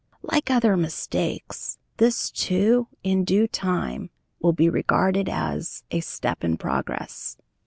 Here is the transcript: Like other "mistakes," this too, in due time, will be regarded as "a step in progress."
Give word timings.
Like 0.23 0.49
other 0.49 0.75
"mistakes," 0.75 1.77
this 1.97 2.31
too, 2.31 2.87
in 3.03 3.23
due 3.23 3.47
time, 3.47 4.09
will 4.39 4.51
be 4.51 4.67
regarded 4.67 5.29
as 5.29 5.83
"a 5.91 5.99
step 5.99 6.43
in 6.43 6.57
progress." 6.57 7.37